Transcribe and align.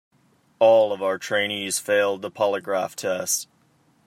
All 0.57 0.91
of 0.93 1.03
our 1.03 1.19
trainees 1.19 1.77
failed 1.77 2.23
the 2.23 2.31
polygraph 2.31 2.95
test. 2.95 3.47